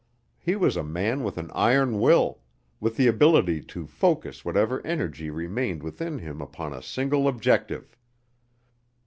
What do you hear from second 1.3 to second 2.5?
an iron will,